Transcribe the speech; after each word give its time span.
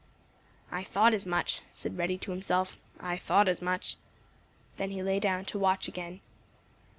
"I 0.71 0.83
thought 0.83 1.13
as 1.13 1.27
much," 1.27 1.61
said 1.75 1.95
Reddy 1.95 2.17
to 2.17 2.31
himself. 2.31 2.75
"I 2.99 3.17
thought 3.17 3.47
as 3.47 3.61
much." 3.61 3.97
Then 4.77 4.89
he 4.89 5.03
lay 5.03 5.19
down 5.19 5.45
to 5.45 5.59
watch 5.59 5.87
again. 5.87 6.21